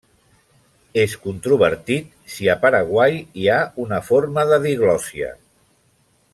És 1.01 1.11
controvertit 1.25 2.09
si 2.37 2.49
a 2.55 2.57
Paraguai 2.65 3.21
hi 3.43 3.47
ha 3.51 3.61
una 3.87 4.03
forma 4.11 4.49
de 4.53 4.61
diglòssia. 4.67 5.33